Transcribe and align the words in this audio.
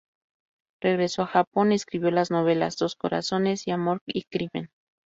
Regresó 0.81 1.21
a 1.21 1.27
Japón 1.27 1.71
y 1.71 1.75
escribió 1.75 2.09
las 2.09 2.31
novelas 2.31 2.75
"Dos 2.75 2.95
corazones" 2.95 3.67
y 3.67 3.71
"Amor 3.71 4.01
y 4.07 4.23
crimen". 4.23 4.71